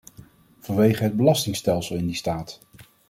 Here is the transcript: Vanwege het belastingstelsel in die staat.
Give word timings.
Vanwege 0.59 1.03
het 1.03 1.15
belastingstelsel 1.15 1.95
in 1.95 2.05
die 2.05 2.15
staat. 2.15 2.59